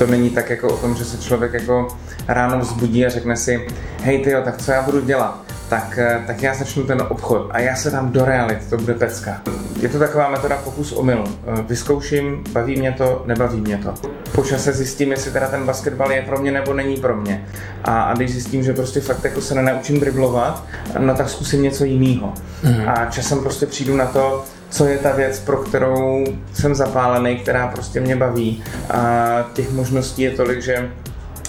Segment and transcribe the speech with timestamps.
[0.00, 1.88] to není tak jako o tom, že se člověk jako
[2.28, 3.66] ráno vzbudí a řekne si,
[4.02, 5.44] hej ty tak co já budu dělat?
[5.68, 8.94] Tak, eh, tak já začnu ten obchod a já se dám do realit, to bude
[8.94, 9.42] pecka.
[9.80, 11.24] Je to taková metoda pokus omyl.
[11.26, 13.94] Eh, vyzkouším, baví mě to, nebaví mě to.
[14.32, 17.46] Po čase zjistím, jestli teda ten basketbal je pro mě nebo není pro mě.
[17.84, 20.64] A, a když zjistím, že prostě fakt jako se nenaučím driblovat,
[20.98, 22.32] no tak zkusím něco jiného.
[22.62, 22.88] Mm.
[22.88, 27.68] A časem prostě přijdu na to, co je ta věc, pro kterou jsem zapálený, která
[27.68, 28.62] prostě mě baví.
[28.90, 30.90] A těch možností je tolik, že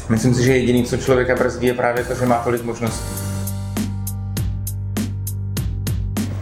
[0.09, 3.05] myslím si, že jediný, co člověka brzdí, je právě to, že má tolik možností.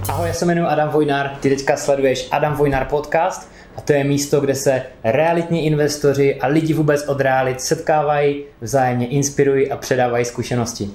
[0.09, 4.03] Ahoj, já se jmenuji Adam Vojnár, ty teďka sleduješ Adam Vojnár podcast a to je
[4.03, 10.25] místo, kde se realitní investoři a lidi vůbec od realit setkávají, vzájemně inspirují a předávají
[10.25, 10.89] zkušenosti.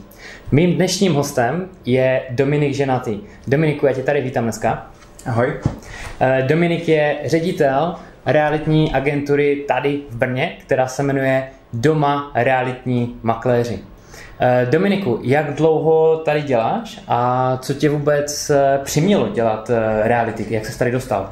[0.53, 3.21] Mým dnešním hostem je Dominik Ženatý.
[3.47, 4.91] Dominiku, já tě tady vítám dneska.
[5.27, 5.53] Ahoj.
[6.21, 7.95] Eh, Dominik je ředitel
[8.27, 13.79] realitní agentury tady v Brně, která se jmenuje Doma realitní makléři.
[14.41, 19.71] Eh, Dominiku, jak dlouho tady děláš a co tě vůbec eh, přimělo dělat
[20.03, 20.47] reality?
[20.51, 21.31] Jak se tady dostal?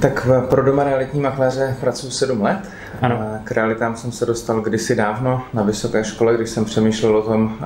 [0.00, 2.58] Tak pro Doma realitní makléře pracuji 7 let.
[3.02, 3.40] Ano.
[3.44, 7.58] K realitám jsem se dostal kdysi dávno na vysoké škole, když jsem přemýšlel o tom,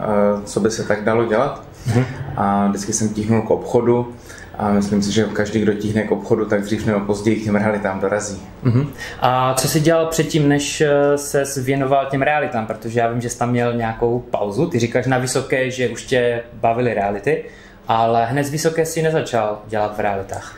[0.44, 1.62] co by se tak dalo dělat.
[1.86, 2.04] Mhm.
[2.36, 4.14] A vždycky jsem tíhnul k obchodu
[4.58, 7.56] a myslím si, že každý, kdo tíhne k obchodu, tak dřív nebo později k těm
[7.56, 8.42] realitám dorazí.
[8.64, 8.86] Uh-huh.
[9.20, 12.66] A co jsi dělal předtím, než eh, se věnoval těm realitám?
[12.66, 14.66] Protože já vím, že jsi tam měl nějakou pauzu.
[14.66, 17.44] Ty říkáš na vysoké, že už tě bavily reality,
[17.88, 20.56] ale hned z vysoké si nezačal dělat v realitách.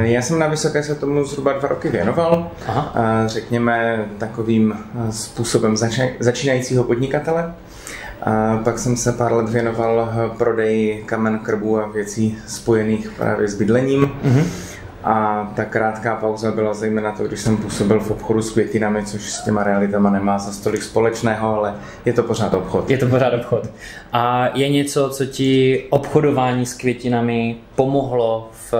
[0.00, 2.92] Já jsem na Vysoké se tomu zhruba dva roky věnoval, Aha.
[3.26, 5.76] řekněme takovým eh, způsobem
[6.20, 7.54] začínajícího podnikatele.
[8.22, 13.54] A pak jsem se pár let věnoval prodeji kamen, krbu a věcí spojených právě s
[13.54, 14.10] bydlením.
[14.24, 14.44] Mm-hmm.
[15.04, 19.30] A ta krátká pauza byla zejména to, když jsem působil v obchodu s květinami, což
[19.30, 22.90] s těma realitama nemá za stolik společného, ale je to pořád obchod.
[22.90, 23.70] Je to pořád obchod.
[24.12, 28.74] A je něco, co ti obchodování s květinami pomohlo v,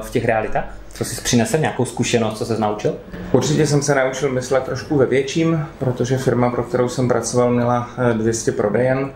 [0.00, 0.79] v těch realitách?
[1.00, 2.94] Co jsi přinesl, nějakou zkušenost, co se naučil?
[3.32, 7.90] Určitě jsem se naučil myslet trošku ve větším, protože firma, pro kterou jsem pracoval, měla
[8.12, 9.10] 200 eh, prodejen.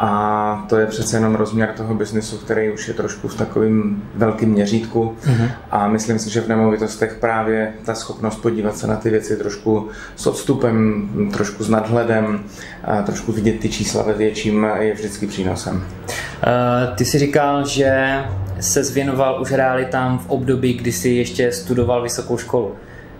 [0.00, 4.48] A to je přece jenom rozměr toho biznesu, který už je trošku v takovém velkém
[4.48, 5.16] měřítku.
[5.24, 5.50] Mm-hmm.
[5.70, 9.88] A myslím si, že v nemovitostech právě ta schopnost podívat se na ty věci trošku
[10.16, 12.44] s odstupem, trošku s nadhledem,
[12.84, 15.76] a trošku vidět ty čísla ve větším je vždycky přínosem.
[15.76, 18.18] Uh, ty jsi říkal, že
[18.60, 22.74] se zvěnoval už realitám v období, kdy jsi ještě studoval vysokou školu.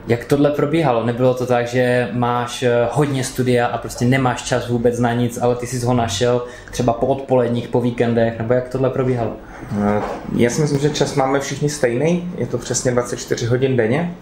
[0.08, 1.06] Jak tohle probíhalo?
[1.06, 5.38] Nebylo to tak, že máš eh, hodně studia a prostě nemáš čas vůbec na nic,
[5.42, 9.32] ale ty jsi ho našel třeba po odpoledních, po víkendech, nebo jak tohle probíhalo?
[9.80, 10.02] Eh,
[10.36, 14.14] já si myslím, že čas máme všichni stejný, je to přesně 24 hodin denně.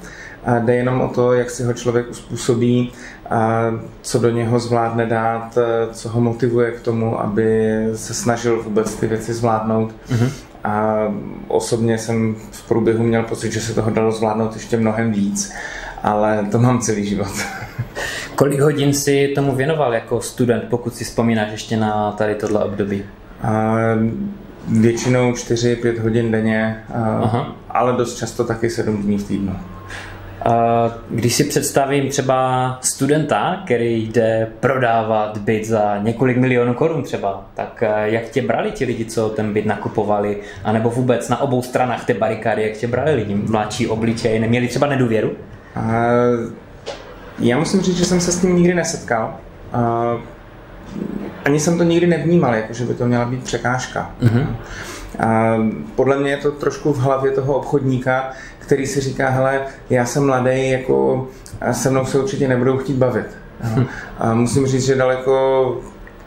[0.44, 2.92] A jde jenom o to, jak si ho člověk uspůsobí,
[3.30, 3.70] a
[4.02, 8.94] co do něho zvládne dát, eh, co ho motivuje k tomu, aby se snažil vůbec
[8.94, 9.94] ty věci zvládnout.
[10.08, 10.30] Mm-hmm.
[10.66, 10.96] A
[11.48, 15.52] osobně jsem v průběhu měl pocit, že se toho dalo zvládnout ještě mnohem víc,
[16.02, 17.28] ale to mám celý život.
[18.34, 23.04] Kolik hodin si tomu věnoval jako student, pokud si vzpomínáš ještě na tady tohle období?
[23.42, 23.74] A
[24.68, 26.84] většinou 4-5 hodin denně,
[27.22, 27.56] Aha.
[27.70, 29.56] ale dost často taky 7 dní v týdnu.
[31.10, 37.82] Když si představím třeba studenta, který jde prodávat byt za několik milionů korun třeba, tak
[37.82, 42.04] eh, jak tě brali ti lidi, co ten byt nakupovali, anebo vůbec na obou stranách
[42.04, 45.30] té barikády, jak tě brali lidi, mladší obličej, neměli třeba nedůvěru?
[47.38, 49.36] Já musím říct, že jsem se s tím nikdy nesetkal.
[51.44, 54.10] Ani jsem to nikdy nevnímal, jako že by to měla být překážka.
[54.22, 54.46] Mm-hmm.
[55.20, 55.56] A
[55.94, 59.60] podle mě je to trošku v hlavě toho obchodníka, který si říká, hele,
[59.90, 61.28] já jsem mladý, jako
[61.72, 63.26] se mnou se určitě nebudou chtít bavit.
[63.60, 63.86] Hm.
[64.18, 65.76] A musím říct, že daleko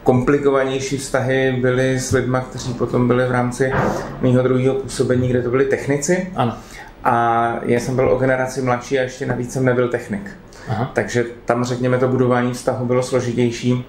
[0.04, 3.72] komplikovanější vztahy byly s lidmi, kteří potom byli v rámci
[4.20, 6.32] mého druhého působení, kde to byli technici.
[6.36, 6.54] Ano.
[7.04, 10.30] A já jsem byl o generaci mladší a ještě navíc jsem nebyl technik.
[10.68, 10.90] Aha.
[10.94, 13.84] Takže tam, řekněme, to budování vztahu bylo složitější,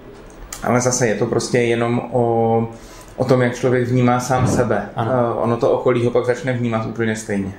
[0.62, 2.68] ale zase je to prostě jenom o,
[3.16, 4.88] o tom, jak člověk vnímá sám sebe.
[4.96, 5.36] Ano.
[5.40, 7.52] Ono to okolí ho pak začne vnímat úplně stejně.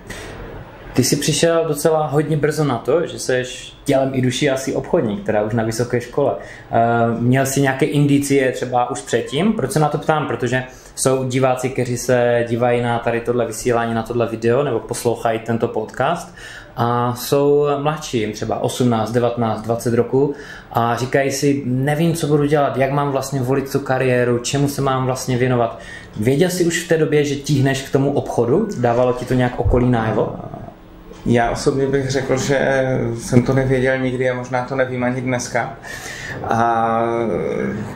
[0.94, 3.44] Ty jsi přišel docela hodně brzo na to, že jsi
[3.83, 6.35] tělem i duší asi obchodník, teda už na vysoké škole.
[6.71, 6.79] Eh,
[7.19, 9.53] měl jsi nějaké indicie třeba už předtím?
[9.53, 10.27] Proč se na to ptám?
[10.27, 10.63] Protože
[10.95, 15.67] jsou diváci, kteří se dívají na tady tohle vysílání, na tohle video nebo poslouchají tento
[15.67, 16.35] podcast
[16.78, 20.34] a jsou mladší, jim třeba 18, 19, 20 roku
[20.72, 24.81] a říkají si, nevím, co budu dělat, jak mám vlastně volit tu kariéru, čemu se
[24.81, 25.80] mám vlastně věnovat.
[26.18, 28.68] Věděl jsi už v té době, že tíhneš k tomu obchodu?
[28.78, 30.36] Dávalo ti to nějak okolí najevo?
[31.25, 32.88] Já osobně bych řekl, že
[33.18, 35.75] jsem to nevěděl nikdy a možná to nevím ani dneska.
[36.44, 37.02] A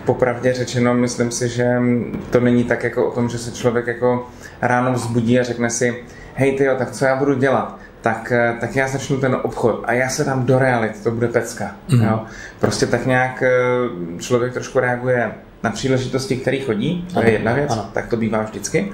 [0.06, 1.82] popravdě řečeno, myslím si, že
[2.30, 4.28] to není tak jako o tom, že se člověk jako
[4.62, 6.04] ráno vzbudí a řekne si,
[6.34, 7.80] hej tyjo, tak co já budu dělat?
[8.08, 11.72] Tak, tak já začnu ten obchod a já se dám do reality, to bude pecka.
[11.90, 12.02] Mm.
[12.02, 12.22] Jo?
[12.60, 15.32] Prostě tak nějak eh, člověk trošku reaguje
[15.64, 17.90] na příležitosti, které chodí, to je jedna věc, ano.
[17.94, 18.92] tak to bývá vždycky.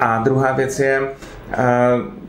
[0.00, 1.02] A druhá věc je,
[1.52, 1.58] eh,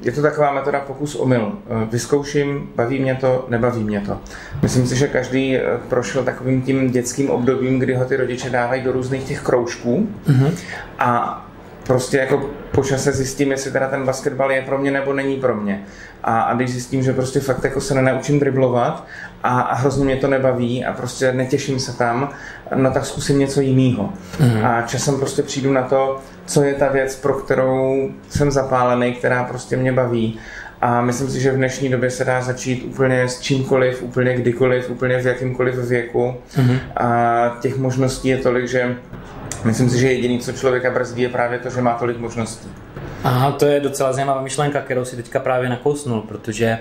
[0.01, 1.51] je to taková metoda pokus omyl.
[1.65, 4.21] Eh, vyzkouším, baví mě to, nebaví mě to.
[4.61, 5.57] Myslím si, že každý
[5.89, 10.51] prošel takovým tím dětským obdobím, kdy ho ty rodiče dávají do různých těch kroužků mm-hmm.
[10.99, 11.45] a
[11.87, 15.55] prostě jako po čase zjistím, jestli teda ten basketbal je pro mě nebo není pro
[15.55, 15.83] mě.
[16.23, 19.07] A, a když zjistím, že prostě fakt jako se nenaučím driblovat
[19.43, 22.29] a, a hrozně mě to nebaví a prostě netěším se tam,
[22.75, 24.13] no tak zkusím něco jiného.
[24.39, 24.67] Mm-hmm.
[24.67, 29.43] A časem prostě přijdu na to, co je ta věc, pro kterou jsem zapálený, která
[29.43, 30.39] prostě mě baví.
[30.81, 34.89] A myslím si, že v dnešní době se dá začít úplně s čímkoliv, úplně kdykoliv,
[34.89, 36.35] úplně v jakýmkoliv věku.
[36.55, 36.79] Mm-hmm.
[36.97, 38.95] A těch možností je tolik, že
[39.65, 42.69] Myslím si, že jediný, co člověka brzdí, je právě to, že má tolik možností.
[43.23, 46.77] Aha, to je docela zajímavá myšlenka, kterou si teďka právě nakousnul, protože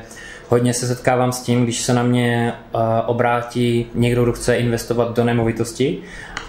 [0.48, 5.16] hodně se setkávám s tím, když se na mě uh, obrátí někdo, kdo chce investovat
[5.16, 6.02] do nemovitosti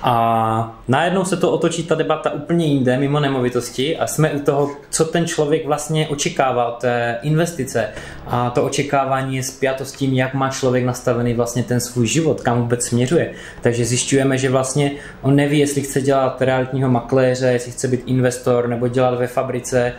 [0.06, 4.72] a najednou se to otočí ta debata úplně jinde, mimo nemovitosti a jsme u toho,
[4.90, 7.90] co ten člověk vlastně očekává od té investice
[8.28, 12.42] a to očekávání je spjato s tím, jak má člověk nastavený vlastně ten svůj život,
[12.42, 13.32] kam vůbec směřuje.
[13.62, 14.92] Takže zjišťujeme, že vlastně
[15.22, 19.94] on neví, jestli chce dělat realitního makléře, jestli chce být investor nebo dělat ve fabrice,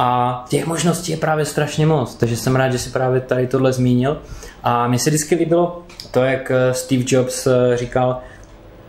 [0.00, 3.72] a těch možností je právě strašně moc, takže jsem rád, že si právě tady tohle
[3.72, 4.22] zmínil.
[4.62, 8.20] A mně se vždycky líbilo to, jak eh, Steve Jobs eh, říkal,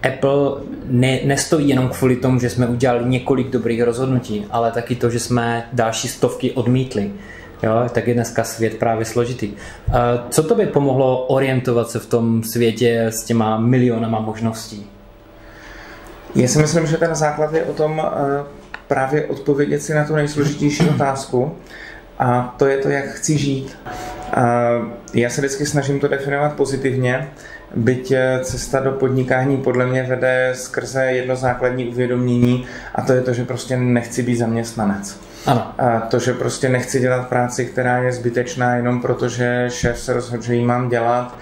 [0.07, 5.09] Apple ne, nestojí jenom kvůli tomu, že jsme udělali několik dobrých rozhodnutí, ale taky to,
[5.09, 7.11] že jsme další stovky odmítli.
[7.63, 9.51] Jo, tak je dneska svět právě složitý.
[9.53, 9.93] Eh,
[10.29, 14.89] co to by pomohlo orientovat se v tom světě s těma milionama možností?
[16.35, 18.01] Já si myslím, že ten základ je o tom
[18.87, 21.55] právě odpovědět si na tu nejsložitější otázku
[22.19, 23.77] a to je to, jak chci žít.
[25.13, 27.29] Já se vždycky snažím to definovat pozitivně,
[27.75, 33.33] byť cesta do podnikání podle mě vede skrze jedno základní uvědomění a to je to,
[33.33, 35.19] že prostě nechci být zaměstnanec.
[35.45, 35.74] Ano.
[35.77, 40.13] A to, že prostě nechci dělat práci, která je zbytečná jenom proto, že šéf se
[40.13, 41.38] rozhodl, že ji mám dělat,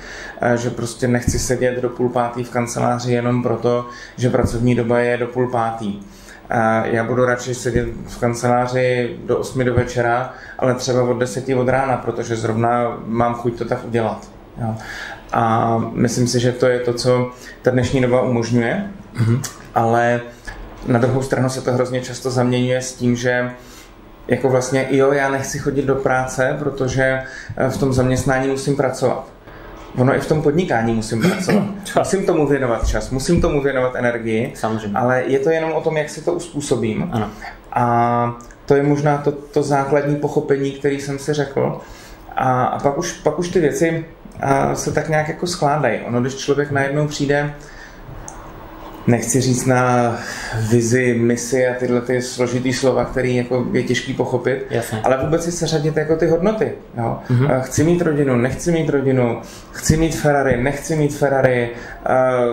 [0.56, 5.18] že prostě nechci sedět do půl pátý v kanceláři jenom proto, že pracovní doba je
[5.18, 6.00] do půl pátý.
[6.50, 11.50] A já budu radši sedět v kanceláři do 8 do večera, ale třeba od 10
[11.50, 14.30] od rána, protože zrovna mám chuť to tak udělat.
[14.62, 14.76] Jo.
[15.34, 17.32] A myslím si, že to je to, co
[17.62, 19.42] ta dnešní doba umožňuje, mm-hmm.
[19.76, 20.22] ale
[20.88, 23.52] na druhou stranu se to hrozně často zaměňuje s tím, že
[24.28, 27.22] jako vlastně jo, já nechci chodit do práce, protože
[27.70, 29.28] v tom zaměstnání musím pracovat.
[29.98, 31.64] Ono i v tom podnikání musím pracovat.
[32.00, 34.98] musím tomu věnovat čas, musím tomu věnovat energii, Samozřejmě.
[34.98, 37.10] ale je to jenom o tom, jak si to uspůsobím.
[37.12, 37.30] Ano.
[37.72, 41.80] A to je možná to, to základní pochopení, který jsem si řekl.
[42.36, 44.06] A, a pak, už, pak už ty věci
[44.42, 46.00] a, se tak nějak jako skládají.
[46.00, 47.54] Ono, když člověk najednou přijde
[49.08, 50.16] nechci říct na
[50.70, 55.02] vizi, misi a tyhle ty složitý slova, který jako je těžký pochopit, Jasně.
[55.04, 56.72] ale vůbec si seřadit jako ty hodnoty.
[56.98, 57.20] Jo?
[57.30, 57.62] Mm-hmm.
[57.62, 59.42] Chci mít rodinu, nechci mít rodinu,
[59.72, 61.70] chci mít Ferrari, nechci mít Ferrari.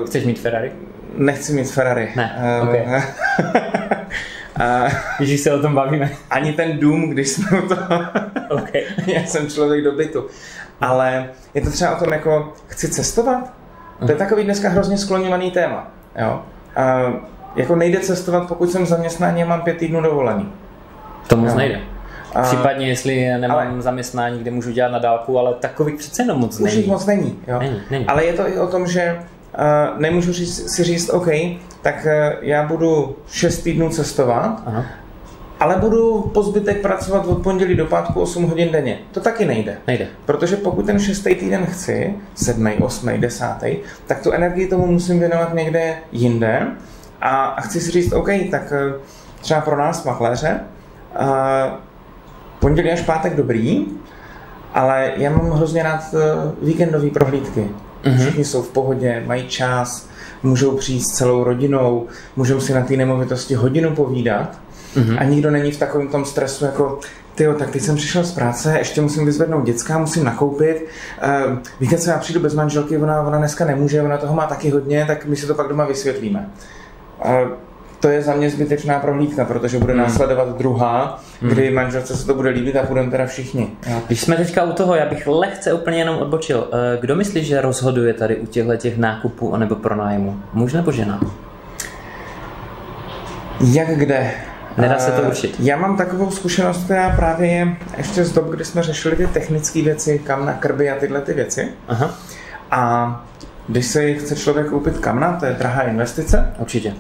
[0.00, 0.73] Uh, Chceš mít Ferrari?
[1.16, 2.09] Nechci mít Ferrari.
[2.16, 2.85] Ne, uh, okay.
[4.61, 6.11] A když se o tom bavíme.
[6.30, 7.76] Ani ten dům, když jsme o to...
[8.50, 8.82] okay.
[9.06, 10.26] Já jsem člověk do bytu.
[10.81, 13.52] Ale je to třeba o tom, jako chci cestovat?
[13.99, 14.19] To je mhm.
[14.19, 15.88] takový dneska hrozně skloněvaný téma.
[16.19, 16.43] Jo?
[16.76, 17.12] A
[17.57, 20.52] jako nejde cestovat, pokud jsem zaměstnání a mám pět týdnů dovolený.
[21.26, 21.57] To moc jo.
[21.57, 21.81] nejde.
[22.35, 22.43] A...
[22.43, 23.83] Případně, jestli nemám ale...
[23.83, 26.78] zaměstnání, kde můžu dělat na dálku, ale takový přece jenom moc není.
[26.78, 27.59] Už moc není, jo.
[27.59, 28.07] není, není.
[28.07, 29.19] Ale je to i o tom, že
[29.59, 31.28] uh, nemůžu říct, si říct, OK,
[31.83, 34.85] tak uh, já budu 6 týdnů cestovat, Aha
[35.61, 38.99] ale budu po zbytek pracovat od pondělí do pátku 8 hodin denně.
[39.12, 39.76] To taky nejde.
[39.87, 40.06] Nejde.
[40.25, 45.54] Protože pokud ten šestý týden chci, sedmý, osmý, desátý, tak tu energii tomu musím věnovat
[45.54, 46.66] někde jinde.
[47.20, 48.92] A, a chci si říct, OK, tak eh,
[49.40, 50.61] třeba pro nás makléře,
[51.16, 51.80] a
[52.61, 53.87] pondělí až pátek dobrý,
[54.75, 56.18] ale já mám hrozně rád eh,
[56.62, 57.61] víkendové prohlídky.
[58.04, 58.18] Mm-hmm.
[58.18, 60.08] Všichni jsou v pohodě, mají čas,
[60.42, 62.06] můžou přijít s celou rodinou,
[62.37, 64.58] můžou si na té nemovitosti hodinu povídat
[64.96, 65.16] mm-hmm.
[65.20, 67.00] a nikdo není v takovém tom stresu jako
[67.34, 70.86] Tyjo, tak teď jsem přišel z práce, ještě musím vyzvednout děcka, musím nakoupit.
[71.48, 74.70] Uh, víte co, já přijdu bez manželky, ona, ona dneska nemůže, ona toho má taky
[74.70, 76.48] hodně, tak my si to pak doma vysvětlíme.
[77.24, 77.48] Uh,
[78.04, 80.02] to je za mě zbytečná prohlídka, protože bude hmm.
[80.02, 81.50] následovat druhá, hmm.
[81.50, 83.70] kdy manželce se to bude líbit a budeme teda všichni.
[84.06, 86.68] Když jsme teďka u toho, já bych lehce úplně jenom odbočil.
[86.72, 90.40] Eh, kdo myslí, že rozhoduje tady u těchto těch nákupů nebo pronájmu?
[90.52, 91.20] Muž nebo žena?
[93.60, 94.30] Jak kde?
[94.76, 95.57] Nedá se to eh, určit.
[95.59, 99.83] Já mám takovou zkušenost, která právě je ještě z dob, kdy jsme řešili ty technické
[99.83, 101.69] věci, kam na krby a tyhle ty věci.
[101.88, 102.11] Aha.
[102.71, 103.25] A
[103.69, 106.52] když se chce člověk koupit kamna, to je drahá investice.
[106.59, 106.95] Určitě.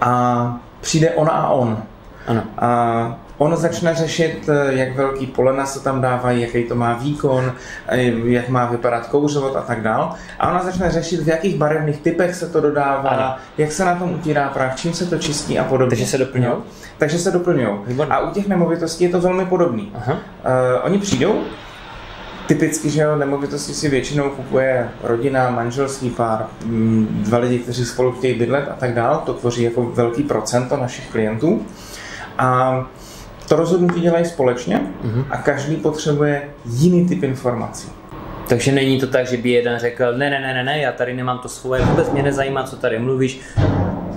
[0.00, 1.82] A přijde ona a on.
[2.26, 2.42] Ano.
[2.58, 7.52] A on začne řešit, eh, jak velký polena se tam dávají, jaký to má výkon,
[7.88, 10.14] eh, jak má vypadat kouřovod a tak dál.
[10.38, 13.36] A ona začne řešit, v jakých barevných typech se to dodává, ano.
[13.58, 15.90] jak se na tom utírá prach, čím se to čistí a podobně.
[15.90, 16.54] Takže se doplňují?
[16.98, 17.78] Takže se doplňují.
[18.10, 19.92] A u těch nemovitostí je to velmi podobný.
[19.94, 20.12] Aha.
[20.12, 20.18] Uh,
[20.82, 21.44] oni přijdou,
[22.46, 28.12] typicky, že jo, nemovitosti si většinou kupuje rodina, manželský pár, mm, dva lidi, kteří spolu
[28.12, 29.18] chtějí bydlet a tak dále.
[29.26, 31.66] To tvoří jako velký procento našich klientů.
[32.38, 32.86] A
[33.48, 35.24] to rozhodnutí dělají společně uh-huh.
[35.30, 37.88] a každý potřebuje jiný typ informací.
[38.48, 41.14] Takže není to tak, že by jeden řekl, ne, ne, ne, ne, ne, já tady
[41.14, 43.40] nemám to svoje, vůbec mě nezajímá, co tady mluvíš,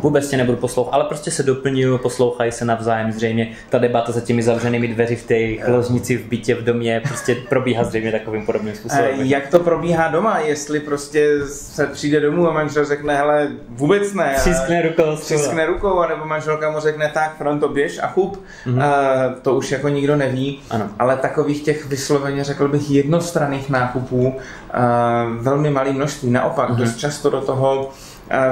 [0.01, 3.51] vůbec tě nebudu poslouchat, ale prostě se doplňují, poslouchají se navzájem zřejmě.
[3.70, 7.84] Ta debata za těmi zavřenými dveři v té ložnici v bytě v domě prostě probíhá
[7.84, 9.10] zřejmě takovým podobným způsobem.
[9.15, 14.34] Jak to probíhá doma, jestli prostě se přijde domů a manžel řekne, hele, vůbec ne.
[14.38, 15.15] Přiskne rukou.
[15.15, 18.43] Přiskne rukou, anebo manželka mu řekne, tak, Fronto, běž a chup.
[18.65, 18.75] Mm-hmm.
[18.75, 20.89] Uh, to už jako nikdo neví, ano.
[21.00, 24.34] ale takových těch vysloveně, řekl bych, jednostranných nákupů uh,
[25.39, 26.29] velmi malý množství.
[26.29, 26.75] Naopak, mm-hmm.
[26.75, 27.89] dost často do toho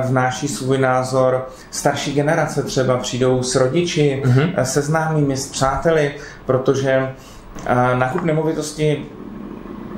[0.08, 1.48] vnáší svůj názor.
[1.72, 4.62] Starší generace třeba přijdou s rodiči, mm-hmm.
[4.64, 7.10] se známými, s přáteli, protože
[7.94, 9.06] nákup nemovitosti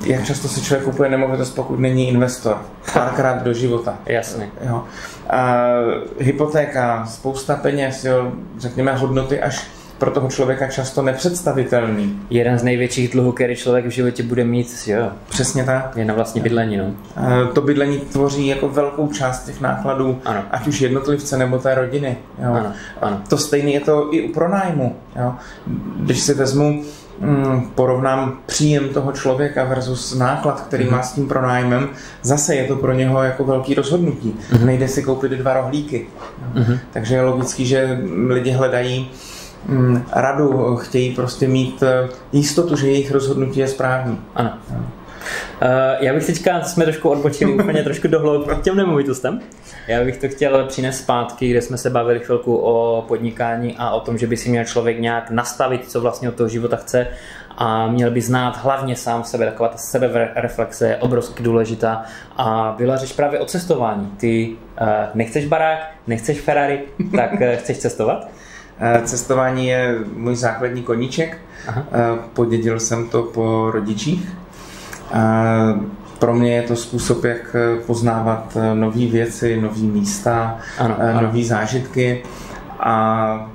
[0.06, 2.58] jak často si člověk kupuje nemovitost, pokud není investor.
[2.94, 3.98] Párkrát do života.
[4.06, 4.50] Jasně.
[4.62, 4.84] Jo.
[5.30, 5.66] A,
[6.20, 9.68] hypotéka, spousta peněz, jo, řekněme hodnoty až
[10.02, 12.20] pro toho člověka často nepředstavitelný.
[12.30, 15.12] Jeden z největších dluhů, který člověk v životě bude mít, jo.
[15.30, 15.92] Přesně tak.
[15.96, 16.86] Je na vlastní bydlení, no.
[17.54, 20.44] To bydlení tvoří jako velkou část těch nákladů, ano.
[20.52, 22.18] ať už jednotlivce nebo té rodiny.
[22.44, 22.54] Jo.
[22.54, 23.22] Ano, ano.
[23.30, 24.96] To stejné je to i u pronájmu.
[25.16, 25.34] Jo.
[25.98, 26.84] Když si vezmu
[27.20, 30.92] mm, porovnám příjem toho člověka versus náklad, který mm-hmm.
[30.92, 31.90] má s tím pronájmem,
[32.22, 34.36] zase je to pro něho jako velký rozhodnutí.
[34.52, 34.66] Mm-hmm.
[34.66, 36.08] Nejde si koupit dva rohlíky.
[36.56, 36.80] Mm-hmm.
[36.94, 39.41] Takže je logický, že lidi hledají Mm,
[40.12, 44.20] radu, chtějí prostě mít eh, jistotu, že jejich rozhodnutí je správný.
[44.36, 44.52] Ano.
[45.62, 45.68] Uh,
[46.00, 49.40] já bych teďka, jsme trošku odbočili úplně trošku do hloubky těm nemovitostem.
[49.88, 54.00] Já bych to chtěl přinést zpátky, kde jsme se bavili chvilku o podnikání a o
[54.00, 57.08] tom, že by si měl člověk nějak nastavit, co vlastně od toho života chce
[57.58, 62.04] a měl by znát hlavně sám sebe, taková ta sebereflexe je obrovsky důležitá
[62.38, 64.12] a byla řeč právě o cestování.
[64.18, 66.80] Ty uh, nechceš barák, nechceš Ferrari,
[67.16, 68.28] tak chceš cestovat?
[68.84, 71.38] Eh, cestování je můj základní koníček.
[71.68, 71.86] Aha.
[71.92, 74.30] Eh, podědil jsem to po rodičích.
[76.20, 80.60] Pro mě je to způsob, jak eh, poznávat nové věci, nové místa,
[81.22, 82.24] nové zážitky.
[82.80, 83.52] A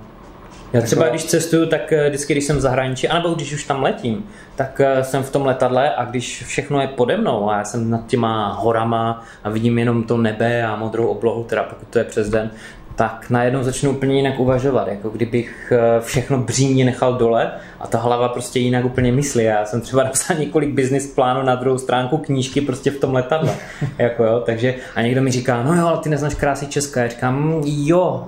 [0.73, 4.25] já třeba když cestuju, tak vždycky, když jsem v zahraničí, anebo když už tam letím,
[4.57, 8.07] tak jsem v tom letadle a když všechno je pode mnou a já jsem nad
[8.07, 12.31] těma horama a vidím jenom to nebe a modrou oblohu, teda pokud to je přes
[12.31, 12.51] den,
[12.97, 17.99] tak najednou začnu úplně jinak uvažovat, jako kdybych eh, všechno břímě nechal dole a ta
[17.99, 19.45] hlava prostě jinak úplně myslí.
[19.45, 23.55] Já jsem třeba napsal několik business plánů na druhou stránku knížky prostě v tom letadle.
[23.99, 27.03] jako jo, takže a někdo mi říká, no jo, ale ty neznáš krásy Česka.
[27.03, 28.25] Já říkám, jo,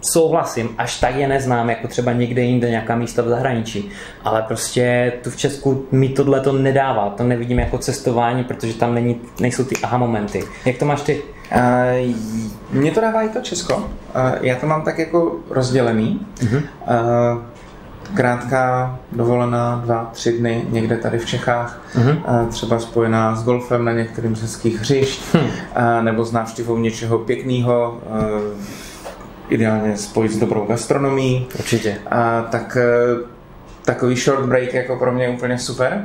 [0.00, 3.90] souhlasím, až tak je neznám, jako třeba někde jinde, nějaká místa v zahraničí.
[4.24, 8.94] Ale prostě tu v Česku mi tohle to nedává, to nevidím jako cestování, protože tam
[8.94, 10.42] není, nejsou ty aha momenty.
[10.66, 11.22] Jak to máš ty?
[11.56, 12.14] Uh,
[12.70, 13.76] mně to dává i to Česko.
[13.76, 13.84] Uh,
[14.40, 16.26] já to mám tak jako rozdělený.
[16.40, 16.56] Uh-huh.
[16.56, 17.42] Uh,
[18.14, 22.48] krátká dovolená, dva, tři dny někde tady v Čechách, uh-huh.
[22.48, 26.02] třeba spojená s golfem na některým z hezkých hřišť, uh-huh.
[26.02, 28.00] nebo s návštěvou něčeho pěkného,
[29.48, 31.46] ideálně spojit s dobrou gastronomií.
[31.58, 31.98] Určitě.
[32.50, 32.78] Tak
[33.84, 36.04] takový short break jako pro mě úplně super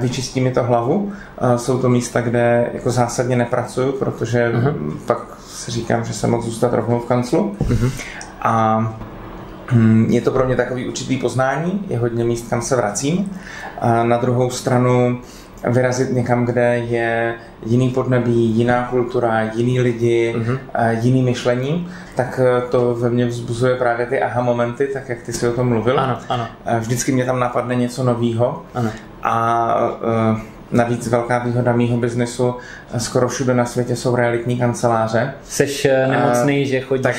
[0.00, 1.12] vyčistí mi to hlavu.
[1.56, 4.96] Jsou to místa, kde jako zásadně nepracuju, protože uh-huh.
[5.06, 7.56] pak si říkám, že jsem mohl zůstat rovnou v kanclu.
[7.60, 7.90] Uh-huh.
[8.40, 8.78] A
[9.72, 13.30] hm, je to pro mě takový určitý poznání, je hodně míst, kam se vracím.
[13.80, 15.20] A na druhou stranu
[15.70, 17.34] vyrazit někam, kde je
[17.66, 20.58] jiný podnebí, jiná kultura, jiný lidi, uh-huh.
[21.00, 25.32] jiný myšlení, tak eh, to ve mně vzbuzuje právě ty aha momenty, tak jak ty
[25.32, 26.00] si o tom mluvil.
[26.00, 26.46] Ano, ano.
[26.78, 28.62] Vždycky mě tam napadne něco nového.
[28.74, 28.90] Ano.
[29.24, 29.74] A
[30.32, 30.38] uh,
[30.70, 32.54] Navíc velká výhoda mýho biznesu,
[32.98, 35.34] skoro všude na světě jsou realitní kanceláře.
[35.44, 37.16] Jsi eh, nemocný, uh, že chodíš tak,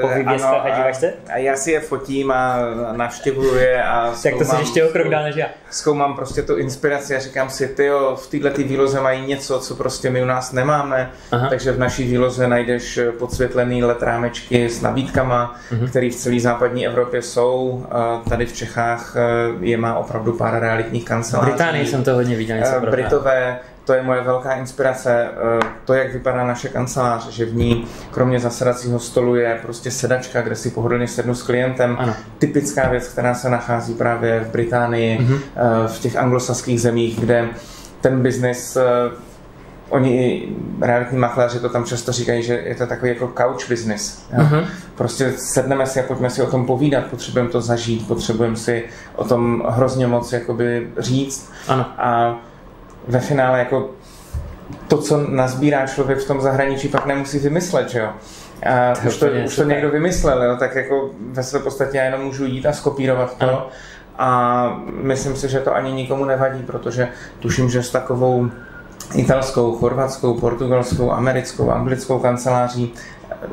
[0.00, 1.14] po výbězkách a díváš se?
[1.32, 2.58] A já si je fotím a
[2.96, 5.46] navštěvuju je a Tak to jsi ještě o krok dál než já.
[5.74, 10.10] Zkoumám prostě tu inspiraci a říkám si, ty v této výloze mají něco, co prostě
[10.10, 11.48] my u nás nemáme, Aha.
[11.48, 15.88] takže v naší výloze najdeš podsvětlený let rámečky s nabídkama, uh-huh.
[15.88, 17.86] které v celé západní Evropě jsou.
[18.28, 19.16] Tady v Čechách
[19.60, 21.50] je má opravdu pár realitních kanceláří.
[21.50, 22.56] V Británii jsem to hodně viděl.
[22.56, 27.54] Něco Britové, to je moje velká inspirace, eh, to, jak vypadá naše kancelář, že v
[27.54, 31.96] ní kromě zasedacího stolu je prostě sedačka, kde si pohodlně sednu s klientem.
[31.98, 32.14] Ano.
[32.38, 35.38] Typická věc, která se nachází právě v Británii, mm-hmm.
[35.86, 37.48] v těch anglosaských zemích, kde
[38.00, 38.84] ten biznis eh,
[39.88, 40.42] oni,
[40.80, 44.26] realitní makléři to tam často říkají, že je to takový jako couch business.
[44.36, 44.66] Uh-huh.
[44.94, 48.84] Prostě sedneme si a pojďme si o tom povídat, potřebujeme to zažít, potřebujeme si
[49.16, 51.52] o tom hrozně moc jakoby říct.
[51.68, 51.86] Ano.
[51.98, 52.38] A
[53.08, 53.90] ve finále jako
[54.88, 58.08] to, co nazbírá člověk v tom zahraničí, pak nemusí vymyslet, že jo.
[58.66, 60.56] A to už, to, už to někdo vymyslel, jo?
[60.56, 63.48] tak jako ve své podstatě já jenom můžu jít a skopírovat to.
[63.48, 63.66] Ano.
[64.18, 67.08] A myslím si, že to ani nikomu nevadí, protože
[67.40, 68.50] tuším, že s takovou
[69.14, 72.94] italskou, chorvatskou, portugalskou, americkou, anglickou kanceláří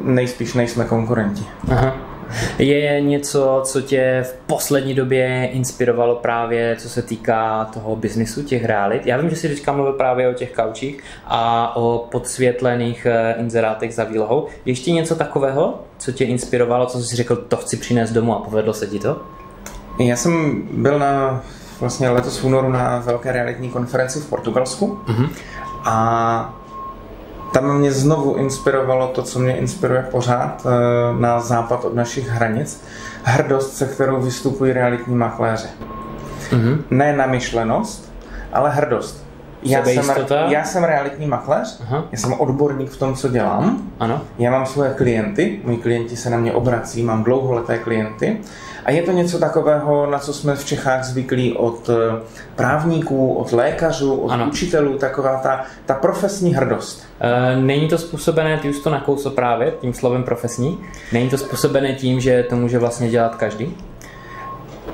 [0.02, 1.46] nejspíš nejsme konkurenti.
[1.72, 2.11] Aha.
[2.60, 8.66] Je něco, co tě v poslední době inspirovalo právě, co se týká toho biznisu, těch
[8.66, 9.06] realit?
[9.06, 13.94] Já vím, že jsi teďka mluvil právě o těch kaučích a o podsvětlených eh, inzerátech
[13.94, 14.48] za výlohou.
[14.66, 18.74] Ještě něco takového, co tě inspirovalo, co jsi řekl, to chci přinést domů a povedlo
[18.74, 19.22] se ti to?
[20.00, 21.44] Já jsem byl na
[21.80, 25.30] vlastně letos v únoru na velké realitní konferenci v Portugalsku mm-hmm.
[25.86, 26.61] a
[27.52, 32.84] tam mě znovu inspirovalo to, co mě inspiruje pořád eh, na západ od našich hranic.
[33.24, 35.68] Hrdost, se kterou vystupují realitní makléři.
[36.50, 36.78] Mm-hmm.
[36.90, 38.14] Ne namyšlenost,
[38.54, 39.26] ale hrdost.
[39.64, 40.06] Já jsem,
[40.48, 42.06] já jsem realitní makléř, Aha.
[42.12, 43.92] já jsem odborník v tom, co dělám.
[44.00, 44.22] Ano.
[44.40, 48.38] Já mám svoje klienty, moji klienti se na mě obrací, mám dlouholeté klienty
[48.86, 52.22] a je to něco takového, na co jsme v Čechách zvyklí od eh,
[52.56, 54.48] právníků, od lékařů, od ano.
[54.48, 57.06] učitelů, taková ta, ta profesní hrdost.
[57.20, 60.80] E, není to způsobené, ty už to nakousl právě tím slovem profesní,
[61.12, 63.78] není to způsobené tím, že to může vlastně dělat každý?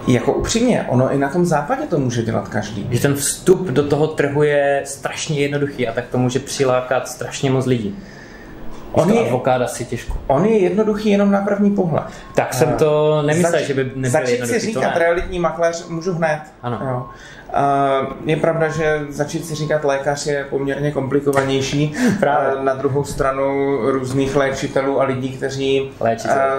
[0.08, 2.88] Jako upřímně, ono i na tom západě to může dělat každý.
[2.92, 7.52] Že ten vstup do toho trhu je strašně jednoduchý a tak to může přilákat strašně
[7.52, 7.96] moc lidí.
[8.92, 10.18] On je, advokát asi těžko.
[10.28, 12.04] On je jednoduchý jenom na první pohled.
[12.36, 15.00] Tak jsem to nemyslel, Zač, že by nebyl Začít jednoduchý, si říkat ne.
[15.00, 16.40] realitní makléř můžu hned.
[16.62, 16.80] Ano.
[16.82, 17.06] Jo.
[17.48, 21.96] Uh, je pravda, že začít si říkat lékař je poměrně komplikovanější.
[22.20, 22.64] Právě.
[22.64, 26.08] Na druhou stranu různých léčitelů a lidí, kteří uh,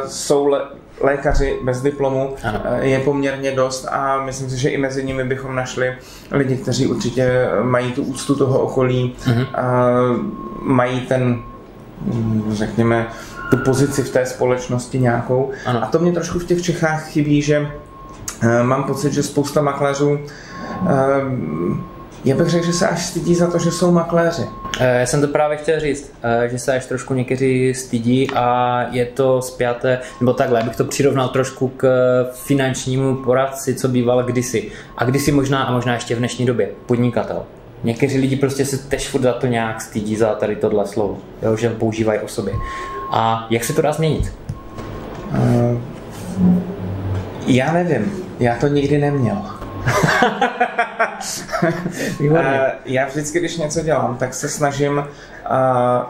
[0.06, 0.62] jsou le-
[1.00, 2.60] lékaři bez diplomu ano.
[2.80, 5.94] je poměrně dost a myslím si, že i mezi nimi bychom našli
[6.30, 9.46] lidi, kteří určitě mají tu úctu toho okolí, uh-huh.
[10.62, 11.42] mají ten
[12.50, 13.06] řekněme,
[13.50, 15.50] tu pozici v té společnosti nějakou.
[15.66, 15.84] Ano.
[15.84, 20.10] A to mě trošku v těch Čechách chybí, že uh, mám pocit, že spousta makléřů
[20.10, 20.88] uh,
[22.24, 24.46] já bych řekl, že se až stydí za to, že jsou makléři.
[24.80, 26.12] Já jsem to právě chtěl říct,
[26.50, 31.28] že se až trošku někteří stydí a je to spjaté, nebo takhle, bych to přirovnal
[31.28, 31.88] trošku k
[32.32, 34.70] finančnímu poradci, co býval kdysi.
[34.96, 37.42] A kdysi možná, a možná ještě v dnešní době, podnikatel.
[37.84, 41.56] Někteří lidi prostě se tež furt za to nějak stydí za tady tohle slovo, jo,
[41.56, 42.54] že používají o sobě.
[43.10, 44.32] A jak se to dá změnit?
[45.30, 45.80] Uh,
[47.46, 49.36] já nevím, já to nikdy neměl.
[52.20, 52.38] uh,
[52.84, 55.04] já vždycky, když něco dělám, tak se snažím uh,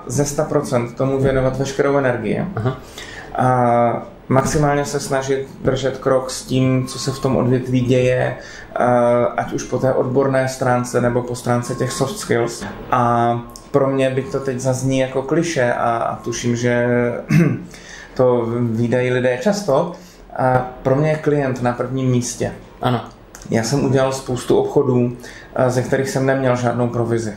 [0.06, 2.44] ze 100% tomu věnovat veškerou energii.
[2.54, 2.74] Uh-huh.
[3.38, 8.84] Uh, maximálně se snažit držet krok s tím, co se v tom odvětví děje, eh,
[9.36, 12.64] ať už po té odborné stránce nebo po stránce těch soft skills.
[12.90, 13.32] A
[13.70, 16.86] pro mě by to teď zazní jako kliše a, a tuším, že
[18.14, 19.92] to výdají lidé často.
[20.36, 22.52] A pro mě je klient na prvním místě.
[22.82, 23.04] Ano.
[23.50, 25.16] Já jsem udělal spoustu obchodů,
[25.54, 27.34] eh, ze kterých jsem neměl žádnou provizi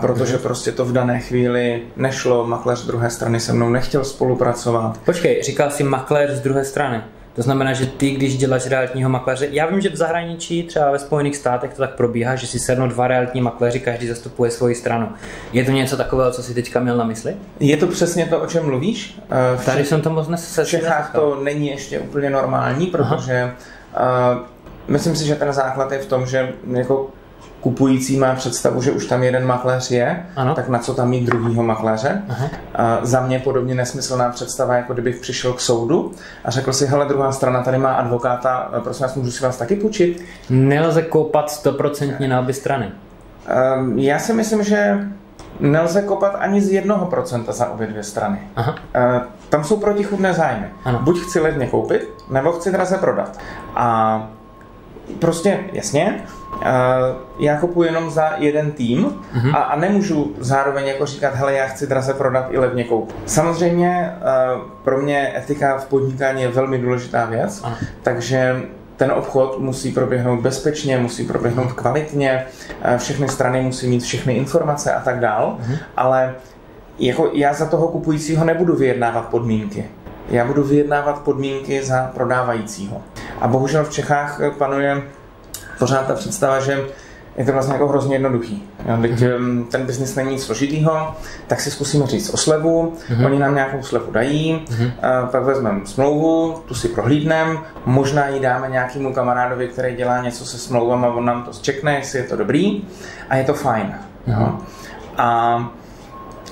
[0.00, 5.00] protože prostě to v dané chvíli nešlo, makléř z druhé strany se mnou nechtěl spolupracovat.
[5.04, 7.00] Počkej, říkal jsi makléř z druhé strany.
[7.34, 10.98] To znamená, že ty, když děláš realitního makléře, já vím, že v zahraničí, třeba ve
[10.98, 15.08] Spojených státech to tak probíhá, že si sednou dva realitní makléři, každý zastupuje svoji stranu.
[15.52, 17.36] Je to něco takového, co si teďka měl na mysli?
[17.60, 19.20] Je to přesně to, o čem mluvíš.
[19.56, 20.64] V Tady jsem to moc nesl.
[20.64, 23.52] V Čechách to není ještě úplně normální, protože
[23.96, 24.38] uh,
[24.88, 27.10] myslím si, že ten základ je v tom, že jako
[27.60, 30.54] kupující má představu, že už tam jeden makléř je, ano.
[30.54, 32.22] tak na co tam mít druhýho makléře.
[32.28, 32.48] Aha.
[32.74, 36.12] A za mě podobně nesmyslná představa, jako kdybych přišel k soudu
[36.44, 39.76] a řekl si, hele, druhá strana tady má advokáta, prosím vás, můžu si vás taky
[39.76, 40.24] půjčit?
[40.50, 42.92] Nelze koupat stoprocentně na obě strany.
[43.76, 44.98] Um, já si myslím, že
[45.60, 48.40] nelze kopat ani z jednoho procenta za obě dvě strany.
[48.56, 48.72] Aha.
[48.72, 50.66] Uh, tam jsou protichudné zájmy.
[50.84, 51.00] Ano.
[51.02, 53.38] Buď chci levně koupit, nebo chci draze prodat.
[53.76, 54.28] A
[55.18, 56.24] prostě, jasně,
[57.38, 59.56] já kupuji jenom za jeden tým mm-hmm.
[59.56, 63.16] a, a nemůžu zároveň jako říkat, hele, já chci draze prodat i levně koupit.
[63.26, 64.12] Samozřejmě
[64.84, 67.64] pro mě etika v podnikání je velmi důležitá věc,
[68.02, 68.62] takže
[68.96, 72.46] ten obchod musí proběhnout bezpečně, musí proběhnout kvalitně,
[72.96, 75.78] všechny strany musí mít všechny informace a tak dál, mm-hmm.
[75.96, 76.34] ale
[76.98, 79.84] jako já za toho kupujícího nebudu vyjednávat podmínky.
[80.30, 83.02] Já budu vyjednávat podmínky za prodávajícího.
[83.40, 85.02] A bohužel v Čechách panuje
[85.78, 86.84] pořád ta představa, že
[87.36, 88.64] je to vlastně jako hrozně jednoduchý.
[88.88, 89.66] Jo, teď mm-hmm.
[89.66, 91.14] ten biznis není nic složitýho,
[91.46, 93.26] tak si zkusíme říct o slevu, mm-hmm.
[93.26, 94.90] oni nám nějakou slevu dají, mm-hmm.
[95.02, 100.44] a pak vezmeme smlouvu, tu si prohlídneme, možná ji dáme nějakému kamarádovi, který dělá něco
[100.44, 102.84] se smlouvama, on nám to zčekne, jestli je to dobrý
[103.28, 103.94] a je to fajn.
[104.28, 104.40] Mm-hmm.
[104.40, 104.58] Jo.
[105.18, 105.58] A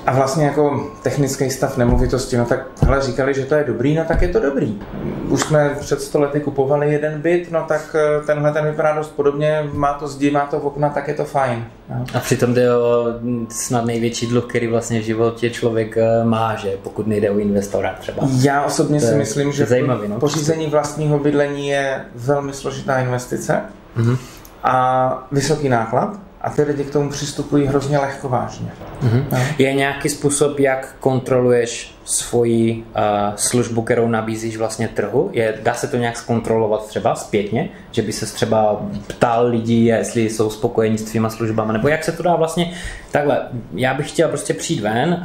[0.06, 4.04] a vlastně jako technický stav nemovitosti, no tak hele, říkali, že to je dobrý, no
[4.04, 4.80] tak je to dobrý.
[5.28, 9.08] Už jsme před sto lety kupovali jeden byt, no tak eh, tenhle ten vypadá dost
[9.08, 11.64] podobně, má to zdi, má to okna, tak je to fajn.
[11.90, 12.04] No.
[12.14, 13.06] A přitom jde o
[13.48, 17.96] snad největší dluh, který vlastně v životě člověk eh, má, že pokud nejde o investora
[18.00, 18.28] třeba.
[18.40, 23.60] Já osobně to si myslím, že zajímavý, no, pořízení vlastního bydlení je velmi složitá investice
[23.96, 24.16] mm-hmm.
[24.62, 28.68] a vysoký náklad a ty lidi k tomu přistupují hrozně lehkovážně.
[29.02, 29.24] Mm-hmm.
[29.32, 29.38] No.
[29.58, 33.02] Je nějaký způsob, jak kontroluješ svoji uh,
[33.36, 35.30] službu, kterou nabízíš vlastně trhu?
[35.32, 37.68] Je, dá se to nějak zkontrolovat třeba zpětně?
[37.90, 41.72] Že by se třeba ptal lidí, jestli jsou spokojení s tvýma službami?
[41.72, 42.74] Nebo jak se to dá vlastně
[43.10, 43.48] takhle?
[43.74, 45.24] Já bych chtěl prostě přijít ven uh,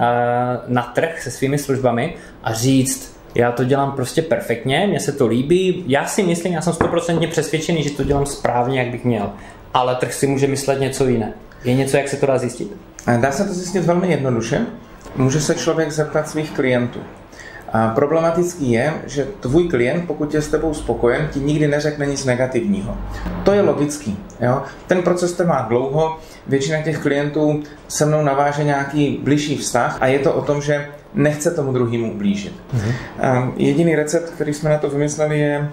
[0.67, 5.27] na trh se svými službami a říct, já to dělám prostě perfektně, mně se to
[5.27, 9.31] líbí, já si myslím, já jsem stoprocentně přesvědčený, že to dělám správně, jak bych měl
[9.73, 11.33] ale trh si může myslet něco jiné.
[11.63, 12.75] Je něco, jak se to dá zjistit?
[13.21, 14.65] Dá se to zjistit velmi jednoduše.
[15.15, 16.99] Může se člověk zeptat svých klientů.
[17.73, 22.25] A problematický je, že tvůj klient, pokud je s tebou spokojen, ti nikdy neřekne nic
[22.25, 22.97] negativního.
[23.43, 24.17] To je logický.
[24.39, 24.61] Jo?
[24.87, 30.19] Ten proces trvá dlouho, většina těch klientů se mnou naváže nějaký blížší vztah a je
[30.19, 32.53] to o tom, že nechce tomu druhému ublížit.
[32.75, 33.53] Mm-hmm.
[33.57, 35.69] Jediný recept, který jsme na to vymysleli, je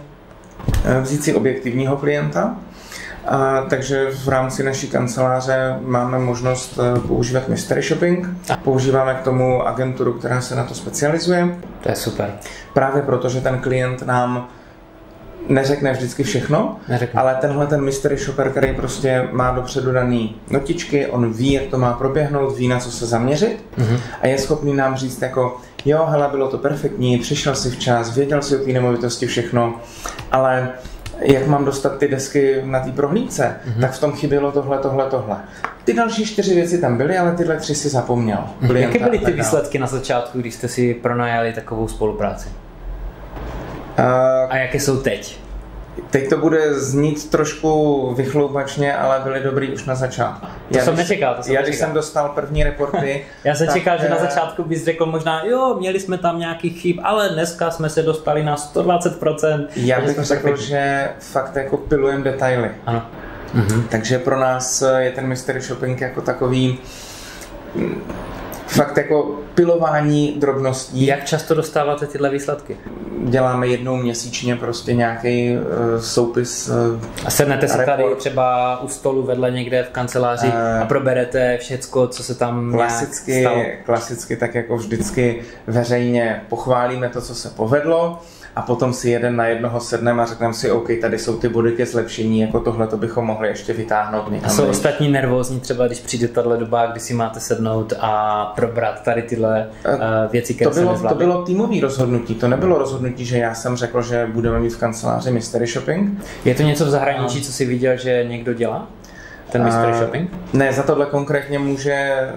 [0.84, 2.56] eh, vzít si objektivního klienta,
[3.26, 8.28] a, takže v rámci naší kanceláře máme možnost eh, používat mystery shopping.
[8.64, 11.48] Používáme k tomu agenturu, která se na to specializuje.
[11.80, 12.32] To je super.
[12.72, 14.48] Právě proto, že ten klient nám
[15.48, 17.20] neřekne vždycky všechno, neřekne.
[17.20, 21.78] ale tenhle ten mystery shopper, který prostě má dopředu daný notičky, on ví, jak to
[21.78, 23.98] má proběhnout, ví, na co se zaměřit mm-hmm.
[24.22, 28.42] a je schopný nám říct jako, jo, hele, bylo to perfektní, přišel si včas, věděl
[28.42, 29.74] si o té nemovitosti všechno,
[30.32, 30.68] ale
[31.20, 33.80] jak mám dostat ty desky na té prohlídce, mm-hmm.
[33.80, 35.36] tak v tom chybělo tohle, tohle, tohle.
[35.84, 38.38] Ty další čtyři věci tam byly, ale tyhle tři si zapomněl.
[38.62, 38.76] Mm-hmm.
[38.76, 42.48] Jaké byly ty výsledky na začátku, když jste si pronajali takovou spolupráci?
[43.98, 44.04] Uh,
[44.48, 45.45] A jaké jsou teď?
[46.10, 50.46] Teď to bude znít trošku vychloubačně, ale byly dobrý už na začátku.
[50.46, 51.34] To já jsem když, nečekal.
[51.34, 51.68] To jsem já nečekal.
[51.68, 53.24] když jsem dostal první reporty...
[53.44, 56.38] já jsem tak, čekal, že na eh, začátku bys řekl možná, jo, měli jsme tam
[56.38, 59.66] nějaký chyb, ale dneska jsme se dostali na 120%.
[59.76, 62.70] Já bych řekl, že fakt jako pilujeme detaily.
[62.86, 63.02] Ano.
[63.54, 63.82] Mhm.
[63.90, 66.78] Takže pro nás je ten mystery shopping jako takový
[68.66, 71.06] fakt jako pilování drobností.
[71.06, 72.76] Jak často dostáváte tyhle výsledky?
[73.24, 76.68] Děláme jednou měsíčně prostě nějaký uh, soupis.
[76.68, 81.58] Uh, a sednete si tady třeba u stolu vedle někde v kanceláři uh, a proberete
[81.58, 83.64] všecko, co se tam klasicky, stalo?
[83.84, 88.18] Klasicky tak jako vždycky veřejně pochválíme to, co se povedlo
[88.56, 91.72] a potom si jeden na jednoho sedneme a řekneme si, OK, tady jsou ty body
[91.72, 94.50] ke zlepšení, jako tohle to bychom mohli ještě vytáhnout někam.
[94.50, 99.02] A jsou ostatní nervózní třeba, když přijde tahle doba, kdy si máte sednout a probrat
[99.02, 103.38] tady tyhle uh, věci, které to bylo, to bylo týmový rozhodnutí, to nebylo rozhodnutí, že
[103.38, 106.24] já jsem řekl, že budeme mít v kanceláři mystery shopping.
[106.44, 108.86] Je to něco v zahraničí, co si viděl, že někdo dělá?
[109.50, 110.30] Ten mystery shopping?
[110.52, 112.32] Ne, za tohle konkrétně může, eh,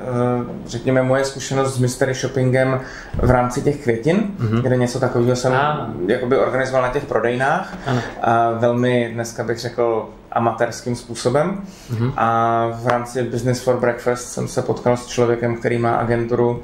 [0.66, 2.82] řekněme, moje zkušenost s mystery shoppingem
[3.14, 4.62] v rámci těch květin, mm-hmm.
[4.62, 5.88] kde něco takového jsem ah.
[6.08, 7.78] jakoby organizoval na těch prodejnách.
[7.86, 8.02] Ano.
[8.22, 11.62] A velmi, dneska bych řekl, amatérským způsobem.
[11.92, 12.14] Mm-hmm.
[12.18, 16.64] A v rámci Business for Breakfast jsem se potkal s člověkem, který má agenturu,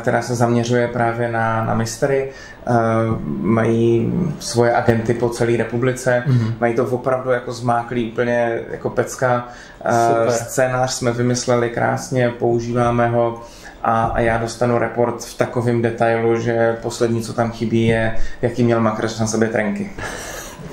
[0.00, 2.30] která se zaměřuje právě na, na mystery.
[3.40, 6.54] Mají svoje agenty po celé republice, mm-hmm.
[6.60, 9.48] mají to opravdu jako zmáklý úplně jako pecka.
[10.08, 10.30] Super.
[10.30, 13.42] Scénář jsme vymysleli krásně, používáme ho
[13.82, 18.64] a, a já dostanu report v takovém detailu, že poslední, co tam chybí, je, jaký
[18.64, 19.90] měl makroš na sobě trenky.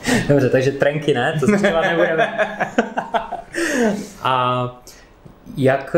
[0.28, 2.40] Dobře, takže trenky ne, to třeba nebudeme.
[4.24, 4.82] a
[5.58, 5.96] jak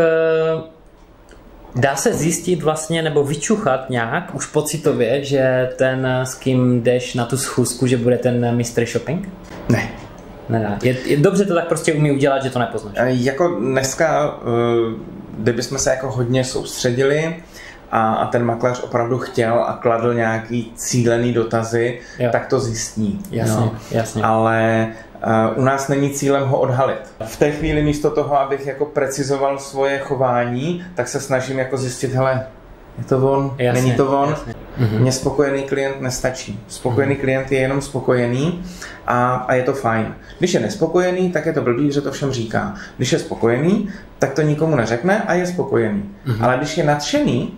[1.77, 7.25] Dá se zjistit vlastně nebo vyčuchat nějak už pocitově, že ten, s kým jdeš na
[7.25, 9.29] tu schůzku, že bude ten mystery shopping?
[9.69, 9.89] Ne.
[10.49, 10.77] Nedá.
[10.83, 12.95] Je, je, dobře to tak prostě umí udělat, že to nepoznáš.
[13.05, 14.39] Jako dneska,
[15.37, 17.35] kdybychom se jako hodně soustředili,
[17.91, 22.29] a, a ten makléř opravdu chtěl a kladl nějaký cílený dotazy, jo.
[22.31, 23.19] tak to zjistí.
[23.31, 23.75] Jasně, no.
[23.91, 24.23] jasně.
[24.23, 24.87] Ale
[25.55, 27.13] uh, u nás není cílem ho odhalit.
[27.25, 32.13] V té chvíli místo toho, abych jako precizoval svoje chování, tak se snažím jako zjistit,
[32.13, 32.45] hele,
[32.97, 34.29] je to on, jasně, není to on.
[34.29, 34.55] Jasně.
[34.77, 34.99] Mhm.
[34.99, 36.59] Mně spokojený klient nestačí.
[36.67, 37.19] Spokojený mm-hmm.
[37.19, 38.63] klient je jenom spokojený
[39.07, 40.15] a, a je to fajn.
[40.39, 42.73] Když je nespokojený, tak je to blbý, že to všem říká.
[42.97, 46.03] Když je spokojený, tak to nikomu neřekne a je spokojený.
[46.27, 46.43] Mm-hmm.
[46.43, 47.53] Ale když je nadšený,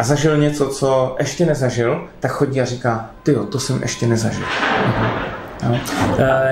[0.00, 4.44] a zažil něco, co ještě nezažil, tak chodí a říká, ty to jsem ještě nezažil.
[5.68, 5.80] No.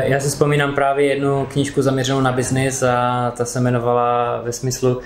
[0.01, 4.97] Já si vzpomínám právě jednu knížku zaměřenou na biznis a ta se jmenovala ve smyslu
[4.97, 5.03] uh,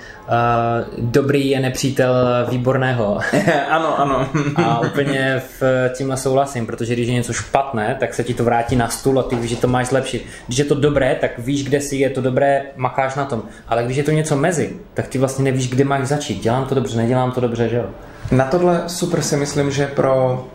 [0.97, 2.15] Dobrý je nepřítel
[2.49, 3.19] výborného.
[3.69, 4.29] ano, ano.
[4.55, 8.75] a úplně v tímhle souhlasím, protože když je něco špatné, tak se ti to vrátí
[8.75, 10.25] na stůl a ty víš, že to máš zlepšit.
[10.47, 13.43] Když je to dobré, tak víš, kde si je to dobré, makáš na tom.
[13.67, 16.43] Ale když je to něco mezi, tak ty vlastně nevíš, kde máš začít.
[16.43, 17.85] Dělám to dobře, nedělám to dobře, že jo?
[18.33, 20.45] Na tohle super si myslím, že pro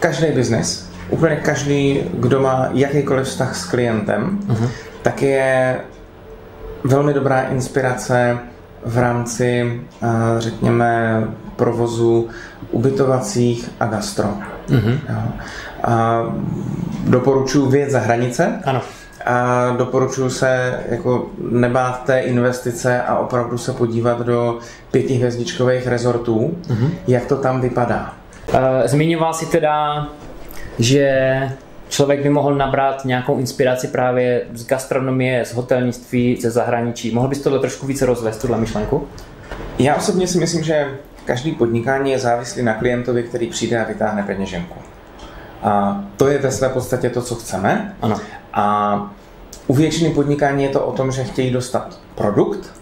[0.00, 4.68] každý biznis, úplně každý, kdo má jakýkoliv vztah s klientem, uh-huh.
[5.02, 5.76] tak je
[6.84, 8.38] velmi dobrá inspirace
[8.84, 9.80] v rámci,
[10.38, 11.24] řekněme,
[11.56, 12.28] provozu
[12.70, 14.28] ubytovacích a gastro.
[14.68, 14.98] Uh-huh.
[15.84, 16.22] A
[17.04, 18.60] doporučuji věc za hranice.
[18.64, 18.82] Ano
[19.28, 24.58] a doporučuji se jako nebát té investice a opravdu se podívat do
[24.90, 26.90] pětihvězdičkových rezortů, mm-hmm.
[27.08, 28.14] jak to tam vypadá.
[28.84, 30.08] Zmiňoval si teda,
[30.78, 31.40] že
[31.88, 37.14] člověk by mohl nabrat nějakou inspiraci právě z gastronomie, z hotelnictví, ze zahraničí.
[37.14, 39.08] Mohl bys tohle trošku více rozvést, tuhle myšlenku?
[39.78, 40.86] Já osobně si myslím, že
[41.24, 44.78] každý podnikání je závislý na klientovi, který přijde a vytáhne peněženku.
[45.62, 47.96] A to je ve své podstatě to, co chceme.
[48.02, 48.16] Ano.
[48.52, 49.10] A
[49.68, 52.74] u většiny podnikání je to o tom, že chtějí dostat produkt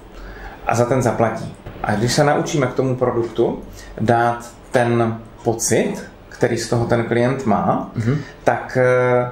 [0.67, 1.55] a za ten zaplatí.
[1.83, 3.63] A když se naučíme k tomu produktu
[4.01, 5.95] dát ten pocit,
[6.29, 8.19] který z toho ten klient má, mm-hmm.
[8.45, 9.31] tak eh,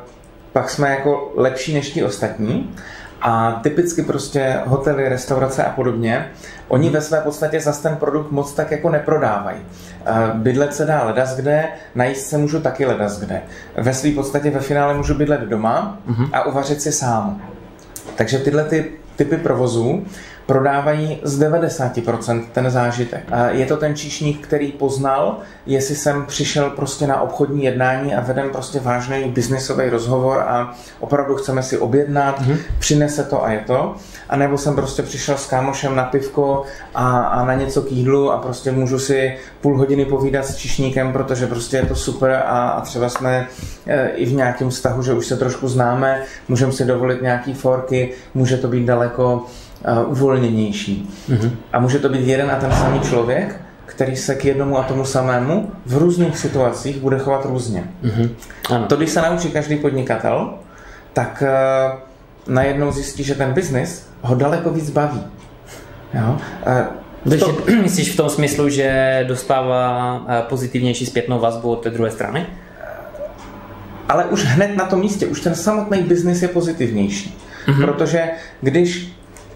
[0.53, 2.75] pak jsme jako lepší než ti ostatní
[3.27, 6.29] a typicky prostě hotely, restaurace a podobně,
[6.69, 9.59] oni ve své podstatě zase ten produkt moc tak jako neprodávají.
[10.35, 13.43] Bydlet se dá ledas kde, najíst se můžu taky ledas kde.
[13.77, 16.29] Ve své podstatě ve finále můžu bydlet doma uh-huh.
[16.33, 17.43] a uvařit si sám.
[18.17, 20.05] Takže tyhle ty typy provozů
[20.47, 23.25] prodávají z 90% ten zážitek.
[23.51, 28.51] Je to ten číšník, který poznal, jestli jsem přišel prostě na obchodní jednání a vedem
[28.51, 32.59] prostě vážný biznisový rozhovor a opravdu chceme si objednat, mm-hmm.
[32.79, 33.95] přinese to a je to.
[34.29, 36.63] A nebo jsem prostě přišel s kámošem na pivko
[36.95, 41.13] a, a na něco k jídlu a prostě můžu si půl hodiny povídat s čišníkem,
[41.13, 43.47] protože prostě je to super a, a třeba jsme
[43.87, 48.13] e, i v nějakém vztahu, že už se trošku známe, můžeme si dovolit nějaký forky,
[48.35, 49.47] může to být daleko
[49.89, 51.11] uh, uvolněnější.
[51.29, 51.51] Mm-hmm.
[51.73, 55.05] A může to být jeden a ten samý člověk, který se k jednomu a tomu
[55.05, 57.85] samému v různých situacích bude chovat různě.
[58.05, 58.31] Mm-hmm.
[58.71, 58.87] Ano.
[58.87, 60.55] To, když se naučí každý podnikatel,
[61.13, 65.23] tak uh, najednou zjistí, že ten biznis ho daleko víc baví.
[66.15, 66.39] Jo?
[67.27, 67.57] Uh, to...
[67.83, 72.47] Myslíš v tom smyslu, že dostává pozitivnější zpětnou vazbu od té druhé strany?
[74.09, 77.39] Ale už hned na tom místě, už ten samotný biznis je pozitivnější.
[77.67, 77.85] Mm-hmm.
[77.85, 79.15] Protože když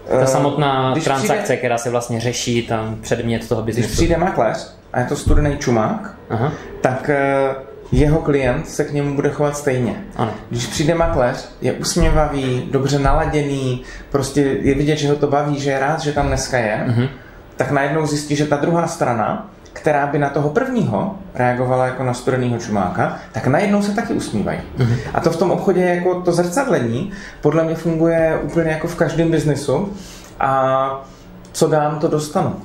[0.09, 3.87] ta eh, samotná když transakce, přijde, která se vlastně řeší, tam předmět toho biznesu.
[3.87, 6.51] Když přijde makléř a je to studený čumák, Aha.
[6.81, 7.55] tak eh,
[7.91, 10.03] jeho klient se k němu bude chovat stejně.
[10.15, 10.33] Ano.
[10.49, 15.71] Když přijde makléř, je usměvavý, dobře naladěný, prostě je vidět, že ho to baví, že
[15.71, 17.09] je rád, že tam dneska je, uh-huh.
[17.55, 22.13] tak najednou zjistí, že ta druhá strana, která by na toho prvního reagovala jako na
[22.13, 24.59] studeného čumáka, tak najednou se taky usmívají.
[24.77, 24.97] Uh-huh.
[25.13, 27.11] A to v tom obchodě jako to zrcadlení
[27.41, 29.93] podle mě funguje úplně jako v každém biznisu
[30.39, 31.03] a
[31.51, 32.55] co dám, to dostanu.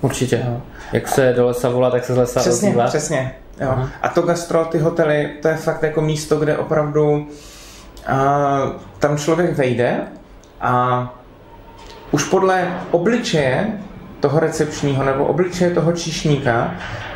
[0.00, 0.44] Určitě.
[0.46, 0.60] Jo.
[0.92, 2.86] Jak se do lesa volá, tak se z lesa Přesně, ozývá.
[2.86, 3.34] přesně.
[3.60, 3.88] Jo.
[4.02, 7.26] A to gastro, ty hotely, to je fakt jako místo, kde opravdu
[8.06, 8.16] a,
[8.98, 10.00] tam člověk vejde
[10.60, 11.14] a
[12.10, 13.72] už podle obličeje
[14.24, 16.74] toho recepčního nebo obličeje toho číšníka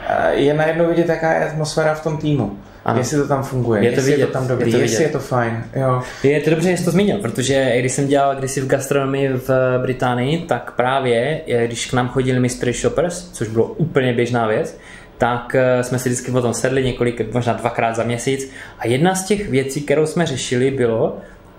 [0.08, 2.58] eh, je najednou vidět, jaká je atmosféra v tom týmu.
[2.84, 2.98] Ano.
[2.98, 5.04] Jestli to tam funguje, je to jestli vidět, je to tam dobrý, je to jestli
[5.04, 5.64] je to fajn.
[5.74, 6.02] Jo.
[6.22, 9.78] Je to dobře, že jsi to zmínil, protože když jsem dělal kdysi v gastronomii v
[9.82, 14.78] Británii, tak právě, když k nám chodili mystery shoppers, což bylo úplně běžná věc,
[15.18, 19.24] tak eh, jsme si vždycky potom sedli několik, možná dvakrát za měsíc a jedna z
[19.24, 21.16] těch věcí, kterou jsme řešili, bylo,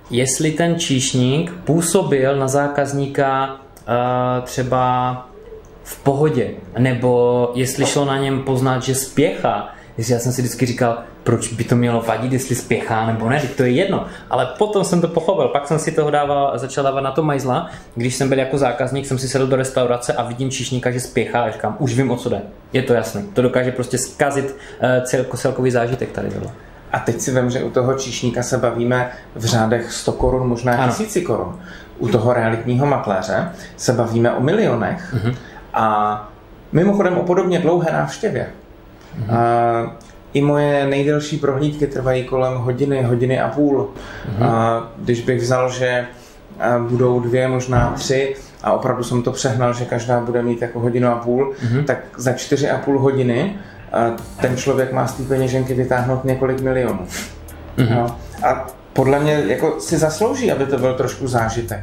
[0.10, 3.60] jestli ten číšník působil na zákazníka
[4.44, 5.29] třeba
[5.90, 10.66] v pohodě, nebo jestli šlo na něm poznat, že spěchá, jestli já jsem si vždycky
[10.66, 14.06] říkal, proč by to mělo vadit, jestli spěchá nebo ne, to je jedno.
[14.30, 17.70] Ale potom jsem to pochopil, pak jsem si toho dával, začal dávat na to majzla,
[17.96, 21.42] když jsem byl jako zákazník, jsem si sedl do restaurace a vidím číšníka, že spěchá
[21.42, 22.42] a říkám, už vím, o co jde.
[22.74, 23.24] Je to jasné.
[23.34, 26.52] To dokáže prostě zkazit uh, celko, celkový zážitek tady tohle.
[26.92, 30.88] A teď si vím, že u toho číšníka se bavíme v řádech 100 korun, možná
[30.88, 31.60] tisíci korun.
[32.00, 35.14] U toho realitního makléře se bavíme o milionech.
[35.14, 35.36] Uh-huh.
[35.74, 36.30] A
[36.72, 38.48] mimochodem o podobně dlouhé návštěvě.
[39.20, 39.34] Uh-huh.
[39.34, 39.98] A
[40.34, 43.90] i moje nejdelší prohlídky trvají kolem hodiny, hodiny a půl.
[44.40, 44.46] Uh-huh.
[44.46, 46.06] A když bych vzal, že
[46.90, 51.08] budou dvě, možná tři, a opravdu jsem to přehnal, že každá bude mít jako hodinu
[51.08, 51.86] a půl, uh-huh.
[51.86, 53.56] tak za čtyři a půl hodiny
[54.42, 57.08] ten člověk má z té peněženky vytáhnout několik milionů.
[57.78, 57.96] Uh-huh.
[57.96, 58.18] No.
[58.48, 61.80] A podle mě jako si zaslouží, aby to byl trošku zážitek.